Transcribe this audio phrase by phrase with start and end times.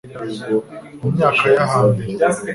[0.99, 2.09] mu myaka ya hambere